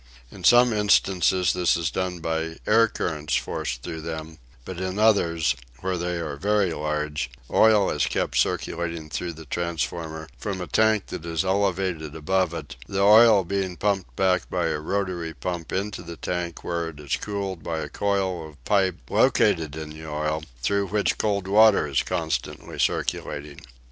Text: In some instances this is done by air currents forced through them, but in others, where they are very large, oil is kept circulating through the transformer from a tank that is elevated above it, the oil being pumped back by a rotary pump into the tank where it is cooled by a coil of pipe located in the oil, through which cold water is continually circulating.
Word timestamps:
In 0.31 0.43
some 0.43 0.73
instances 0.73 1.53
this 1.53 1.77
is 1.77 1.91
done 1.91 2.21
by 2.21 2.57
air 2.65 2.87
currents 2.87 3.35
forced 3.35 3.83
through 3.83 4.01
them, 4.01 4.39
but 4.65 4.79
in 4.81 4.97
others, 4.97 5.55
where 5.81 5.95
they 5.95 6.15
are 6.19 6.37
very 6.37 6.73
large, 6.73 7.29
oil 7.51 7.87
is 7.91 8.07
kept 8.07 8.35
circulating 8.35 9.11
through 9.11 9.33
the 9.33 9.45
transformer 9.45 10.27
from 10.39 10.59
a 10.59 10.65
tank 10.65 11.05
that 11.09 11.23
is 11.23 11.45
elevated 11.45 12.15
above 12.15 12.51
it, 12.51 12.77
the 12.87 12.99
oil 13.03 13.43
being 13.43 13.77
pumped 13.77 14.15
back 14.15 14.49
by 14.49 14.69
a 14.69 14.79
rotary 14.79 15.35
pump 15.35 15.71
into 15.71 16.01
the 16.01 16.17
tank 16.17 16.63
where 16.63 16.89
it 16.89 16.99
is 16.99 17.15
cooled 17.17 17.61
by 17.61 17.77
a 17.77 17.87
coil 17.87 18.49
of 18.49 18.65
pipe 18.65 18.95
located 19.07 19.75
in 19.75 19.91
the 19.91 20.07
oil, 20.09 20.41
through 20.63 20.87
which 20.87 21.19
cold 21.19 21.47
water 21.47 21.85
is 21.85 22.01
continually 22.01 22.79
circulating. 22.79 23.59